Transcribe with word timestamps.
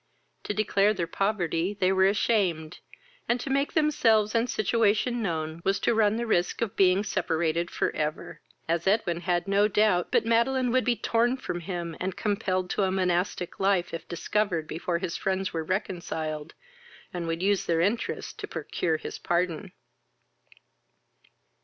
To 0.45 0.53
declare 0.55 0.95
their 0.95 1.05
poverty 1.05 1.77
they 1.79 1.91
were 1.91 2.07
ashamed, 2.07 2.79
and 3.29 3.39
to 3.39 3.51
make 3.51 3.73
themselves 3.73 4.33
and 4.33 4.49
situation 4.49 5.21
known 5.21 5.61
was 5.63 5.79
to 5.81 5.93
run 5.93 6.15
the 6.15 6.25
risk 6.25 6.63
of 6.63 6.75
being 6.75 7.03
separated 7.03 7.69
for 7.69 7.95
ever, 7.95 8.41
as 8.67 8.87
Edwin 8.87 9.21
had 9.21 9.47
no 9.47 9.67
doubt 9.67 10.07
but 10.11 10.25
Madeline 10.25 10.71
would 10.71 10.85
be 10.85 10.95
torn 10.95 11.37
from 11.37 11.59
him, 11.59 11.95
and 11.99 12.17
compelled 12.17 12.67
to 12.71 12.81
a 12.83 12.91
monastic 12.91 13.59
life, 13.59 13.93
if 13.93 14.07
discovered 14.07 14.67
before 14.67 14.97
his 14.97 15.17
friends 15.17 15.53
were 15.53 15.63
reconciled, 15.63 16.55
and 17.13 17.27
would 17.27 17.43
use 17.43 17.67
their 17.67 17.79
interest 17.81 18.39
to 18.39 18.47
procure 18.47 18.97
his 18.97 19.19
pardon. 19.19 19.71